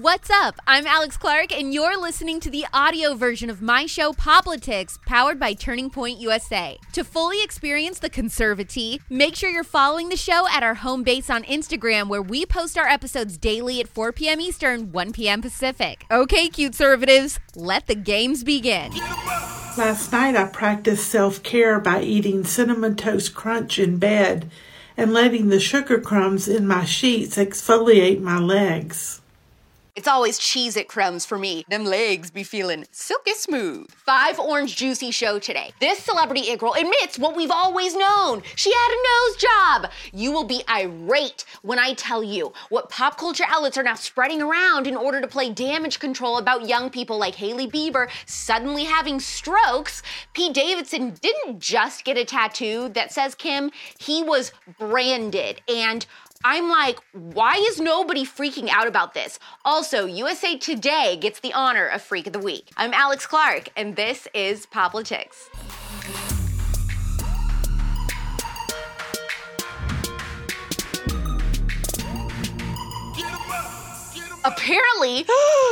[0.00, 0.58] What's up?
[0.66, 5.38] I'm Alex Clark, and you're listening to the audio version of my show, Poplitics, powered
[5.38, 6.78] by Turning Point USA.
[6.94, 11.28] To fully experience the conservative, make sure you're following the show at our home base
[11.28, 14.40] on Instagram, where we post our episodes daily at 4 p.m.
[14.40, 15.42] Eastern, 1 p.m.
[15.42, 16.06] Pacific.
[16.10, 18.92] Okay, cute conservatives, let the games begin.
[19.76, 24.50] Last night I practiced self care by eating Cinnamon Toast Crunch in bed
[24.96, 29.19] and letting the sugar crumbs in my sheets exfoliate my legs.
[30.00, 31.62] It's always cheese it crumbs for me.
[31.68, 33.90] Them legs be feeling silky smooth.
[33.90, 35.72] Five Orange Juicy show today.
[35.78, 38.40] This celebrity it girl admits what we've always known.
[38.56, 39.90] She had a nose job.
[40.14, 44.40] You will be irate when I tell you what pop culture outlets are now spreading
[44.40, 49.20] around in order to play damage control about young people like Hailey Bieber suddenly having
[49.20, 50.02] strokes.
[50.32, 55.60] Pete Davidson didn't just get a tattoo that says Kim, he was branded.
[55.68, 56.06] And
[56.42, 59.38] I'm like, why is nobody freaking out about this?
[59.62, 62.70] Also, USA Today gets the honor of Freak of the Week.
[62.78, 65.50] I'm Alex Clark, and this is Poplitics.
[74.42, 75.24] Apparently,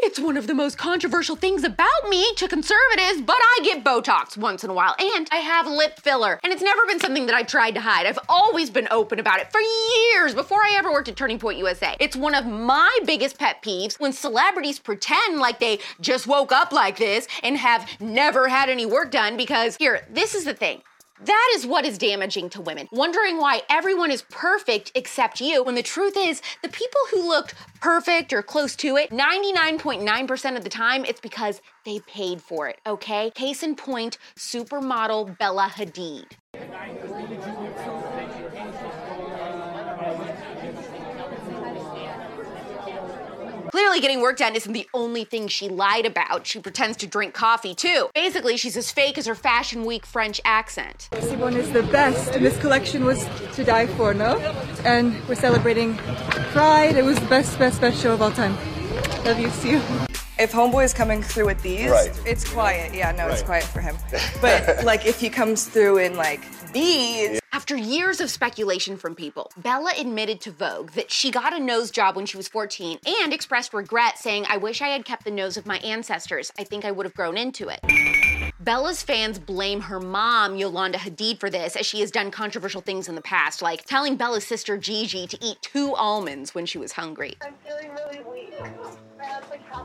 [0.00, 4.36] it's one of the most controversial things about me to conservatives, but I get Botox
[4.36, 6.38] once in a while, and I have lip filler.
[6.44, 8.04] And it's never been something that I've tried to hide.
[8.04, 11.58] I've always been open about it for years before I ever worked at Turning Point
[11.58, 11.96] USA.
[12.00, 16.70] It's one of my biggest pet peeves when celebrities pretend like they just woke up
[16.70, 20.82] like this and have never had any work done because, here, this is the thing.
[21.24, 22.88] That is what is damaging to women.
[22.92, 27.54] Wondering why everyone is perfect except you, when the truth is, the people who looked
[27.80, 32.78] perfect or close to it, 99.9% of the time, it's because they paid for it,
[32.86, 33.30] okay?
[33.34, 36.24] Case in point, supermodel Bella Hadid.
[43.80, 46.46] Clearly, getting work done isn't the only thing she lied about.
[46.46, 48.10] She pretends to drink coffee too.
[48.14, 51.08] Basically, she's as fake as her Fashion Week French accent.
[51.18, 54.36] Simone is the best, and this collection was to die for, no?
[54.84, 55.96] And we're celebrating
[56.52, 56.94] Pride.
[56.94, 58.54] It was the best, best, best show of all time.
[59.24, 59.82] Love you, see you.
[60.38, 62.12] If Homeboy is coming through with these, right.
[62.26, 62.92] it's quiet.
[62.92, 63.32] Yeah, no, right.
[63.32, 63.96] it's quiet for him.
[64.42, 66.42] But like if he comes through in like
[66.74, 71.58] these, after years of speculation from people, Bella admitted to Vogue that she got a
[71.58, 75.24] nose job when she was 14 and expressed regret, saying, I wish I had kept
[75.24, 76.52] the nose of my ancestors.
[76.58, 77.80] I think I would have grown into it.
[78.60, 83.08] Bella's fans blame her mom, Yolanda Hadid, for this, as she has done controversial things
[83.08, 86.92] in the past, like telling Bella's sister Gigi to eat two almonds when she was
[86.92, 87.36] hungry.
[87.40, 88.54] I'm feeling really weak.
[89.72, 89.84] I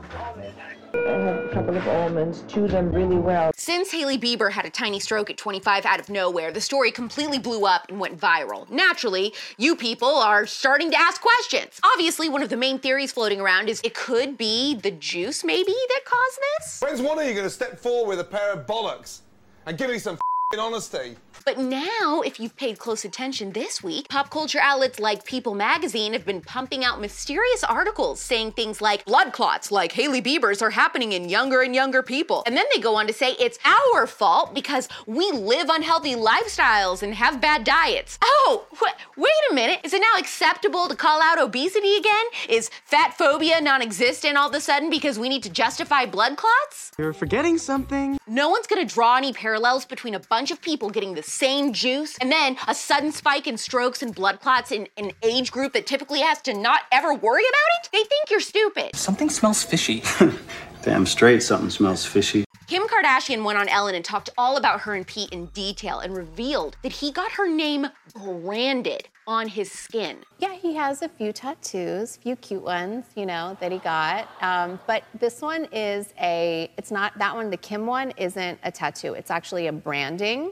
[0.94, 3.52] a couple of almonds, chew them really well.
[3.54, 7.38] Since Hailey Bieber had a tiny stroke at 25 out of nowhere, the story completely
[7.38, 8.68] blew up and went viral.
[8.68, 11.80] Naturally, you people are starting to ask questions.
[11.84, 15.72] Obviously, one of the main theories floating around is it could be the juice, maybe,
[15.72, 16.80] that caused this?
[16.80, 19.20] When's one of you going to step forward with a pair of bollocks
[19.66, 20.18] and give me some
[20.66, 21.16] honesty.
[21.44, 26.12] But now, if you've paid close attention this week, pop culture outlets like People magazine
[26.12, 30.70] have been pumping out mysterious articles saying things like blood clots like Hailey Bieber's are
[30.70, 32.42] happening in younger and younger people.
[32.46, 37.02] And then they go on to say it's our fault because we live unhealthy lifestyles
[37.02, 38.18] and have bad diets.
[38.24, 39.80] Oh, wh- wait a minute.
[39.84, 42.24] Is it now acceptable to call out obesity again?
[42.48, 46.36] Is fat phobia non existent all of a sudden because we need to justify blood
[46.36, 46.90] clots?
[46.98, 48.18] You're forgetting something.
[48.26, 52.18] No one's gonna draw any parallels between a bunch of people getting the same juice
[52.20, 55.86] and then a sudden spike in strokes and blood clots in an age group that
[55.86, 57.88] typically has to not ever worry about it?
[57.90, 58.94] They think you're stupid.
[58.94, 60.02] Something smells fishy.
[60.82, 62.44] Damn straight, something smells fishy.
[62.66, 66.16] Kim Kardashian went on Ellen and talked all about her and Pete in detail and
[66.16, 70.18] revealed that he got her name branded on his skin.
[70.40, 74.28] Yeah, he has a few tattoos, a few cute ones, you know, that he got.
[74.42, 78.72] Um, but this one is a, it's not, that one, the Kim one, isn't a
[78.72, 79.14] tattoo.
[79.14, 80.50] It's actually a branding,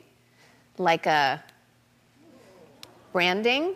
[0.79, 1.43] like a
[3.13, 3.75] branding.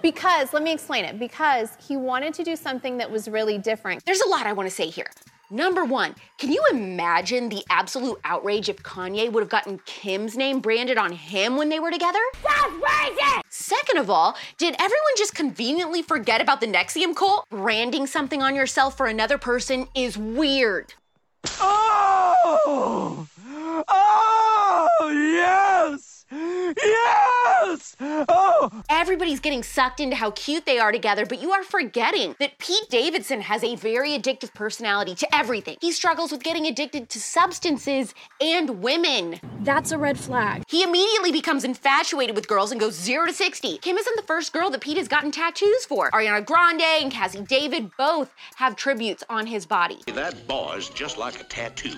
[0.00, 4.02] Because, let me explain it, because he wanted to do something that was really different.
[4.06, 5.10] There's a lot I want to say here.
[5.50, 10.58] Number one, can you imagine the absolute outrage if Kanye would have gotten Kim's name
[10.58, 12.18] branded on him when they were together?
[12.42, 13.42] That's racist!
[13.48, 17.48] Second of all, did everyone just conveniently forget about the NXIVM cult?
[17.48, 20.94] Branding something on yourself for another person is weird.
[21.60, 23.28] Oh!
[23.88, 26.24] Oh, yes!
[26.32, 27.26] Yes!
[27.66, 27.96] gross!
[28.28, 28.82] Oh!
[29.06, 32.90] Everybody's getting sucked into how cute they are together, but you are forgetting that Pete
[32.90, 35.76] Davidson has a very addictive personality to everything.
[35.80, 39.38] He struggles with getting addicted to substances and women.
[39.60, 40.64] That's a red flag.
[40.66, 43.78] He immediately becomes infatuated with girls and goes 0 to 60.
[43.78, 46.10] Kim isn't the first girl that Pete has gotten tattoos for.
[46.10, 50.00] Ariana Grande and Cazzie David both have tributes on his body.
[50.08, 51.94] That boy's just like a tattoo.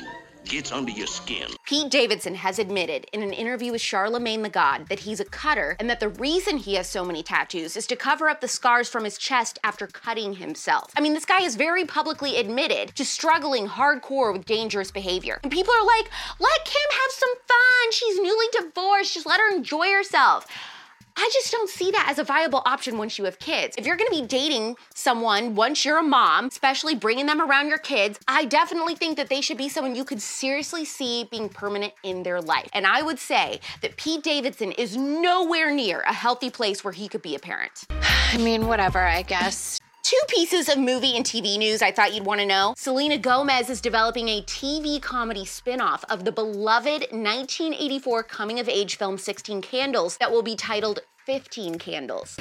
[0.48, 1.50] Gets under your skin.
[1.66, 5.76] Pete Davidson has admitted in an interview with Charlemagne the God that he's a cutter
[5.78, 8.88] and that the reason he has so many tattoos is to cover up the scars
[8.88, 10.90] from his chest after cutting himself.
[10.96, 15.38] I mean, this guy has very publicly admitted to struggling hardcore with dangerous behavior.
[15.42, 16.10] And people are like,
[16.40, 17.92] let Kim have some fun.
[17.92, 19.12] She's newly divorced.
[19.12, 20.46] Just let her enjoy herself.
[21.20, 23.74] I just don't see that as a viable option once you have kids.
[23.76, 27.78] If you're gonna be dating someone once you're a mom, especially bringing them around your
[27.78, 31.92] kids, I definitely think that they should be someone you could seriously see being permanent
[32.04, 32.68] in their life.
[32.72, 37.08] And I would say that Pete Davidson is nowhere near a healthy place where he
[37.08, 37.86] could be a parent.
[37.90, 39.80] I mean, whatever, I guess.
[40.08, 42.72] Two pieces of movie and TV news I thought you'd want to know.
[42.78, 48.70] Selena Gomez is developing a TV comedy spin off of the beloved 1984 coming of
[48.70, 52.38] age film 16 Candles that will be titled 15 Candles.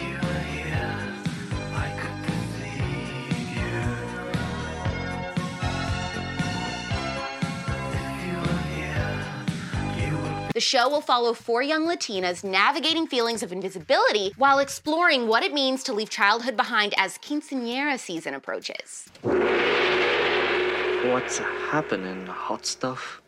[10.57, 15.53] The show will follow four young Latinas navigating feelings of invisibility while exploring what it
[15.53, 19.07] means to leave childhood behind as quinceanera season approaches.
[21.11, 23.21] What's happening, hot stuff?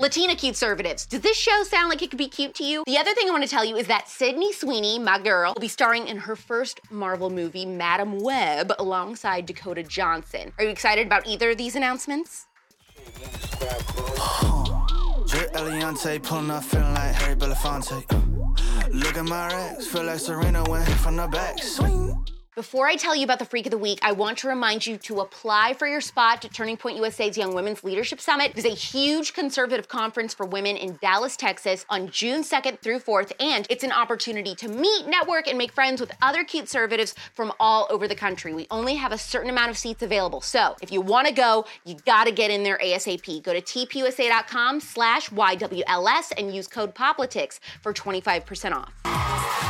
[0.00, 1.06] Latina conservatives.
[1.06, 2.82] Does this show sound like it could be cute to you?
[2.84, 5.60] The other thing I want to tell you is that Sydney Sweeney, my girl, will
[5.60, 10.52] be starring in her first Marvel movie, Madame Web, alongside Dakota Johnson.
[10.58, 12.48] Are you excited about either of these announcements?
[15.34, 18.04] Drip Eliante, pulling up, feeling like Harry Belafonte.
[18.08, 21.60] Uh, look at my racks, feel like Serena went from the back.
[21.60, 22.14] Swing.
[22.54, 24.96] Before I tell you about the Freak of the Week, I want to remind you
[24.96, 28.52] to apply for your spot to Turning Point USA's Young Women's Leadership Summit.
[28.52, 33.00] It is a huge conservative conference for women in Dallas, Texas on June 2nd through
[33.00, 37.52] 4th, and it's an opportunity to meet, network, and make friends with other conservatives from
[37.58, 38.54] all over the country.
[38.54, 41.64] We only have a certain amount of seats available, so if you want to go,
[41.84, 43.42] you got to get in there ASAP.
[43.42, 49.63] Go to tpusa.com slash YWLS and use code POPLITICS for 25% off.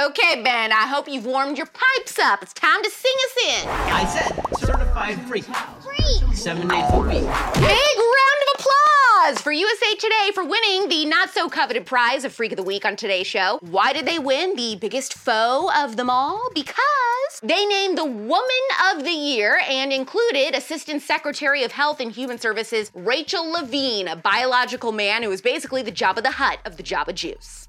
[0.00, 2.42] Okay, Ben, I hope you've warmed your pipes up.
[2.42, 3.68] It's time to sing us in.
[3.68, 5.44] I said certified freak.
[5.44, 6.34] Freak.
[6.34, 7.10] Seven days a week.
[7.10, 12.32] Big round of applause for USA Today for winning the not so coveted prize of
[12.32, 13.58] Freak of the Week on today's show.
[13.60, 16.48] Why did they win the biggest foe of them all?
[16.54, 22.10] Because they named the Woman of the Year and included Assistant Secretary of Health and
[22.10, 26.78] Human Services Rachel Levine, a biological man who is basically the Jabba the Hutt of
[26.78, 27.66] the Jabba Juice.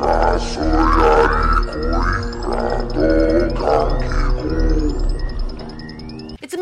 [0.00, 0.56] It's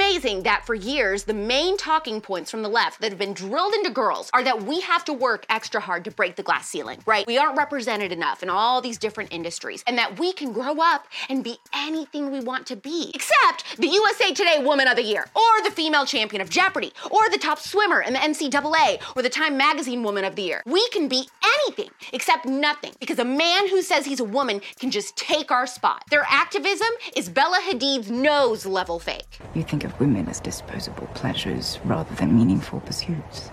[0.06, 3.74] amazing that for years, the main talking points from the left that have been drilled
[3.74, 7.02] into girls are that we have to work extra hard to break the glass ceiling,
[7.06, 7.26] right?
[7.26, 11.06] We aren't represented enough in all these different industries, and that we can grow up
[11.28, 15.26] and be anything we want to be, except the USA Today Woman of the Year,
[15.34, 19.28] or the female champion of Jeopardy, or the top swimmer in the NCAA, or the
[19.28, 20.62] Time Magazine Woman of the Year.
[20.66, 21.28] We can be
[21.66, 25.66] anything except nothing, because a man who says he's a woman can just take our
[25.66, 26.04] spot.
[26.10, 29.40] Their activism is Bella Hadid's nose level fake.
[29.52, 33.50] You think of women as disposable pleasures rather than meaningful pursuits.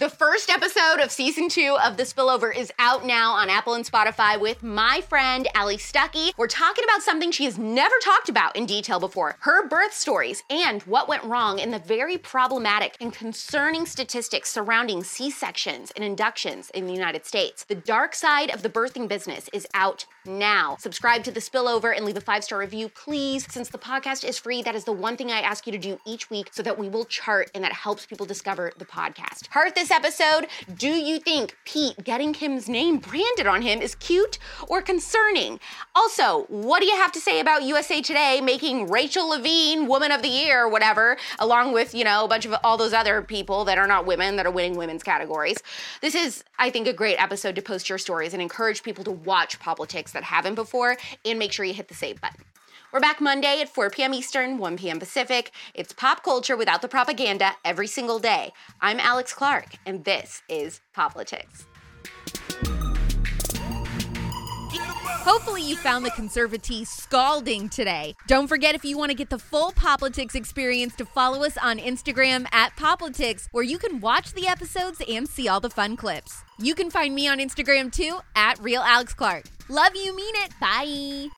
[0.00, 3.84] The first episode of season two of The Spillover is out now on Apple and
[3.84, 6.32] Spotify with my friend Allie Stuckey.
[6.38, 10.42] We're talking about something she has never talked about in detail before her birth stories
[10.48, 16.02] and what went wrong in the very problematic and concerning statistics surrounding C sections and
[16.02, 17.64] inductions in the United States.
[17.64, 20.78] The dark side of the birthing business is out now.
[20.78, 23.46] Subscribe to The Spillover and leave a five star review, please.
[23.52, 26.00] Since the podcast is free, that is the one thing I ask you to do
[26.06, 29.48] each week so that we will chart and that helps people discover the podcast.
[29.48, 30.46] Heard this episode?
[30.76, 35.60] Do you think Pete getting Kim's name branded on him is cute or concerning?
[35.94, 40.22] Also, what do you have to say about USA Today making Rachel Levine Woman of
[40.22, 43.78] the Year, whatever, along with, you know, a bunch of all those other people that
[43.78, 45.58] are not women that are winning women's categories?
[46.00, 49.12] This is, I think, a great episode to post your stories and encourage people to
[49.12, 52.44] watch poplitics that haven't before and make sure you hit the save button.
[52.92, 54.12] We're back Monday at 4 p.m.
[54.12, 54.98] Eastern, 1 p.m.
[54.98, 55.52] Pacific.
[55.74, 58.52] It's pop culture without the propaganda every single day.
[58.80, 61.66] I'm Alex Clark, and this is Poplitics.
[65.22, 68.16] Hopefully, you found the conservatee scalding today.
[68.26, 71.78] Don't forget if you want to get the full Poplitics experience to follow us on
[71.78, 76.42] Instagram at Poplitics, where you can watch the episodes and see all the fun clips.
[76.58, 79.44] You can find me on Instagram too at Real Alex Clark.
[79.68, 80.50] Love you, mean it.
[80.60, 81.28] Bye.